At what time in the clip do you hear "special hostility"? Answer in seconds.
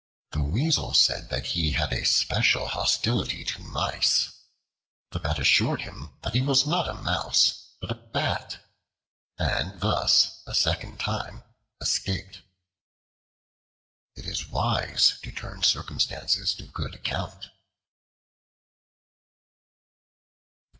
2.07-3.45